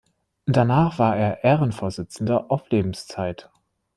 Danach 0.47 0.97
war 0.97 1.15
er 1.15 1.43
Ehrenvorsitzender 1.43 2.49
auf 2.49 2.67
Lebenszeit. 2.71 3.51